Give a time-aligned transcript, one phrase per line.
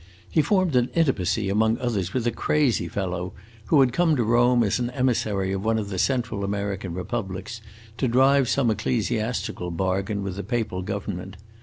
[0.31, 3.33] He formed an intimacy, among others, with a crazy fellow
[3.67, 7.61] who had come to Rome as an emissary of one of the Central American republics,
[7.99, 11.37] to drive some ecclesiastical bargain with the papal government.